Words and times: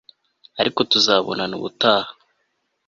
ariko 0.61 0.79
tuzabonana.ubutaha 0.91 2.11